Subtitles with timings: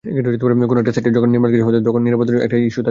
[0.03, 2.79] কোনো একটা সাইটে যখন নির্মাণকাজ হয়, তখন নিরাপত্তার একটা ইস্যু থাকে।